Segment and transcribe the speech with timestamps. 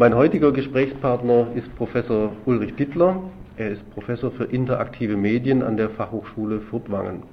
[0.00, 3.22] Mein heutiger Gesprächspartner ist Professor Ulrich Pittler.
[3.58, 7.24] Er ist Professor für interaktive Medien an der Fachhochschule Furtwangen.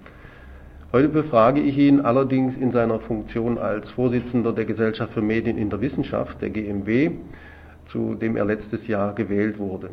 [0.91, 5.69] Heute befrage ich ihn allerdings in seiner Funktion als Vorsitzender der Gesellschaft für Medien in
[5.69, 7.11] der Wissenschaft, der GMW,
[7.89, 9.89] zu dem er letztes Jahr gewählt wurde.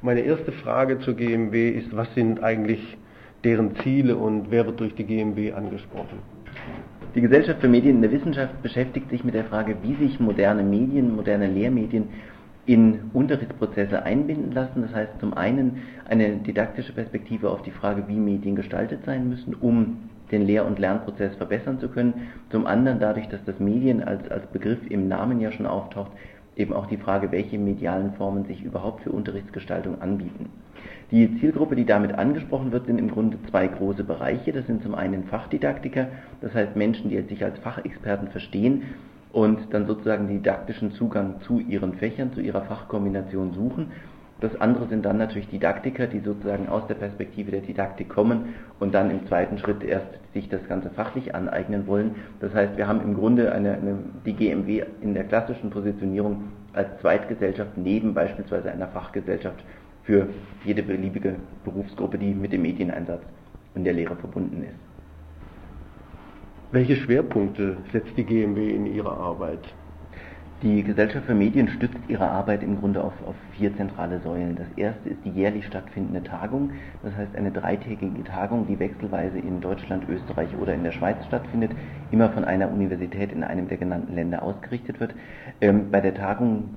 [0.00, 2.96] Meine erste Frage zur GMW ist, was sind eigentlich
[3.44, 6.20] deren Ziele und wer wird durch die GMW angesprochen?
[7.16, 10.62] Die Gesellschaft für Medien in der Wissenschaft beschäftigt sich mit der Frage, wie sich moderne
[10.62, 12.08] Medien, moderne Lehrmedien
[12.66, 14.82] in Unterrichtsprozesse einbinden lassen.
[14.82, 19.54] Das heißt zum einen eine didaktische Perspektive auf die Frage, wie Medien gestaltet sein müssen,
[19.54, 19.96] um
[20.30, 22.28] den Lehr- und Lernprozess verbessern zu können.
[22.50, 26.12] Zum anderen dadurch, dass das Medien als, als Begriff im Namen ja schon auftaucht,
[26.56, 30.48] eben auch die Frage, welche medialen Formen sich überhaupt für Unterrichtsgestaltung anbieten.
[31.10, 34.52] Die Zielgruppe, die damit angesprochen wird, sind im Grunde zwei große Bereiche.
[34.52, 36.08] Das sind zum einen Fachdidaktiker,
[36.40, 38.82] das heißt Menschen, die sich als Fachexperten verstehen
[39.32, 43.92] und dann sozusagen didaktischen Zugang zu ihren Fächern, zu ihrer Fachkombination suchen.
[44.40, 48.94] Das andere sind dann natürlich Didaktiker, die sozusagen aus der Perspektive der Didaktik kommen und
[48.94, 52.16] dann im zweiten Schritt erst sich das Ganze fachlich aneignen wollen.
[52.40, 56.88] Das heißt, wir haben im Grunde eine, eine, die GMW in der klassischen Positionierung als
[57.00, 59.64] Zweitgesellschaft neben beispielsweise einer Fachgesellschaft
[60.02, 60.28] für
[60.64, 63.22] jede beliebige Berufsgruppe, die mit dem Medieneinsatz
[63.74, 64.86] in der Lehre verbunden ist.
[66.72, 69.60] Welche Schwerpunkte setzt die GMW in ihrer Arbeit?
[70.62, 74.56] Die Gesellschaft für Medien stützt ihre Arbeit im Grunde auf, auf, vier zentrale Säulen.
[74.56, 76.70] Das erste ist die jährlich stattfindende Tagung,
[77.02, 81.72] das heißt eine dreitägige Tagung, die wechselweise in Deutschland, Österreich oder in der Schweiz stattfindet,
[82.10, 85.14] immer von einer Universität in einem der genannten Länder ausgerichtet wird.
[85.60, 86.70] Ähm, bei der Tagung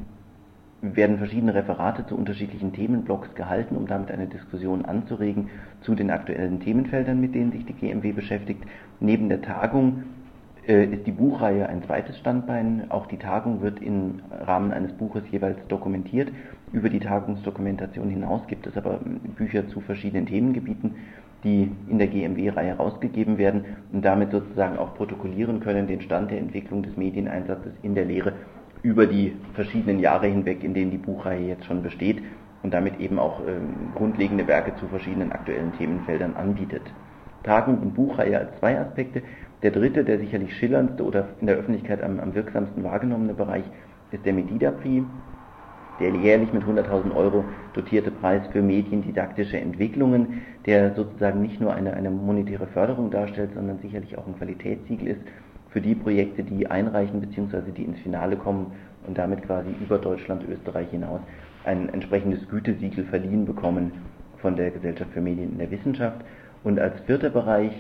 [0.82, 5.50] werden verschiedene Referate zu unterschiedlichen Themenblocks gehalten, um damit eine Diskussion anzuregen
[5.82, 8.62] zu den aktuellen Themenfeldern, mit denen sich die GMW beschäftigt.
[9.00, 10.04] Neben der Tagung
[10.70, 12.92] ist die Buchreihe ein zweites Standbein.
[12.92, 16.30] Auch die Tagung wird im Rahmen eines Buches jeweils dokumentiert.
[16.72, 19.00] Über die Tagungsdokumentation hinaus gibt es aber
[19.36, 20.94] Bücher zu verschiedenen Themengebieten,
[21.44, 26.38] die in der GMW-Reihe rausgegeben werden und damit sozusagen auch protokollieren können den Stand der
[26.38, 28.34] Entwicklung des Medieneinsatzes in der Lehre
[28.84, 32.22] über die verschiedenen Jahre hinweg, in denen die Buchreihe jetzt schon besteht
[32.62, 36.84] und damit eben auch ähm, grundlegende Werke zu verschiedenen aktuellen Themenfeldern anbietet.
[37.44, 39.22] Tagung und Buchreihe als zwei Aspekte.
[39.62, 43.66] Der dritte, der sicherlich schillerndste oder in der Öffentlichkeit am, am wirksamsten wahrgenommene Bereich
[44.12, 45.06] ist der Medida-Prix,
[46.00, 51.94] der jährlich mit 100.000 Euro dotierte Preis für mediendidaktische Entwicklungen, der sozusagen nicht nur eine,
[51.94, 55.22] eine monetäre Förderung darstellt, sondern sicherlich auch ein Qualitätssiegel ist
[55.70, 57.72] für die Projekte, die einreichen bzw.
[57.76, 58.72] die ins Finale kommen
[59.06, 61.22] und damit quasi über Deutschland, Österreich hinaus
[61.66, 63.92] ein entsprechendes Gütesiegel verliehen bekommen
[64.38, 66.22] von der Gesellschaft für Medien in der Wissenschaft.
[66.64, 67.72] Und als vierter Bereich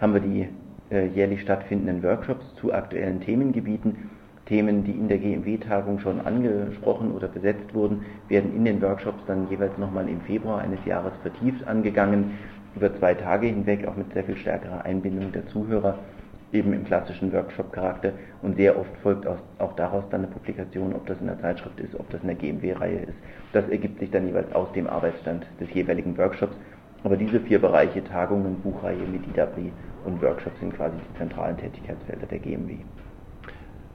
[0.00, 0.48] haben wir die
[0.90, 4.10] äh, jährlich stattfindenden Workshops zu aktuellen Themengebieten.
[4.46, 9.48] Themen, die in der GMW-Tagung schon angesprochen oder besetzt wurden, werden in den Workshops dann
[9.50, 12.38] jeweils nochmal im Februar eines Jahres vertieft angegangen,
[12.74, 15.98] über zwei Tage hinweg, auch mit sehr viel stärkerer Einbindung der Zuhörer
[16.52, 18.12] eben im klassischen Workshop-Charakter
[18.42, 21.94] und sehr oft folgt auch daraus dann eine Publikation, ob das in der Zeitschrift ist,
[21.98, 23.18] ob das in der GMW-Reihe ist.
[23.52, 26.56] Das ergibt sich dann jeweils aus dem Arbeitsstand des jeweiligen Workshops.
[27.04, 29.72] Aber diese vier Bereiche, Tagungen, Buchreihe, Medidabri
[30.04, 32.76] und Workshops sind quasi die zentralen Tätigkeitsfelder der GMW.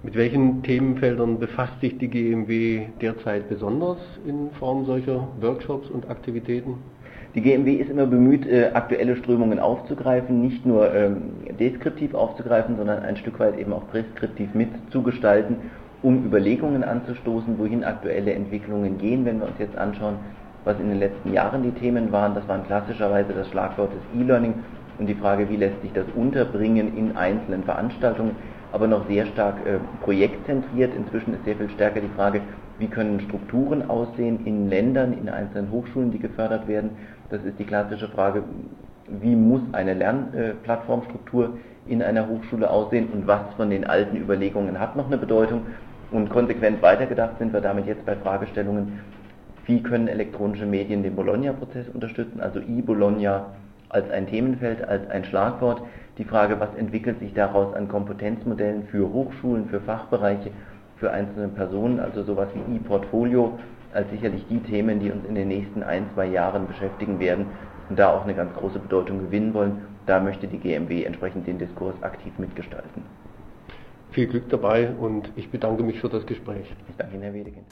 [0.03, 3.97] Mit welchen Themenfeldern befasst sich die GMW derzeit besonders
[4.27, 6.75] in Form solcher Workshops und Aktivitäten?
[7.35, 13.01] Die GMW ist immer bemüht, äh, aktuelle Strömungen aufzugreifen, nicht nur ähm, deskriptiv aufzugreifen, sondern
[13.01, 15.55] ein Stück weit eben auch präskriptiv mitzugestalten,
[16.03, 19.25] um Überlegungen anzustoßen, wohin aktuelle Entwicklungen gehen.
[19.25, 20.17] Wenn wir uns jetzt anschauen,
[20.65, 24.55] was in den letzten Jahren die Themen waren, das waren klassischerweise das Schlagwort des E-Learning
[24.97, 28.35] und die Frage, wie lässt sich das unterbringen in einzelnen Veranstaltungen,
[28.71, 30.95] aber noch sehr stark äh, projektzentriert.
[30.95, 32.41] Inzwischen ist sehr viel stärker die Frage,
[32.79, 36.91] wie können Strukturen aussehen in Ländern, in einzelnen Hochschulen, die gefördert werden.
[37.29, 38.43] Das ist die klassische Frage,
[39.07, 41.57] wie muss eine Lernplattformstruktur
[41.87, 45.65] in einer Hochschule aussehen und was von den alten Überlegungen hat noch eine Bedeutung.
[46.11, 48.99] Und konsequent weitergedacht sind wir damit jetzt bei Fragestellungen,
[49.65, 53.47] wie können elektronische Medien den Bologna-Prozess unterstützen, also i-Bologna
[53.89, 55.81] als ein Themenfeld, als ein Schlagwort.
[56.17, 60.51] Die Frage, was entwickelt sich daraus an Kompetenzmodellen für Hochschulen, für Fachbereiche
[60.97, 63.59] für einzelne Personen, also sowas wie E-Portfolio,
[63.93, 67.47] als sicherlich die Themen, die uns in den nächsten ein, zwei Jahren beschäftigen werden
[67.89, 69.81] und da auch eine ganz große Bedeutung gewinnen wollen.
[70.05, 73.03] Da möchte die GMW entsprechend den Diskurs aktiv mitgestalten.
[74.11, 76.73] Viel Glück dabei und ich bedanke mich für das Gespräch.
[76.89, 77.65] Ich danke Ihnen, Herr Wedekind.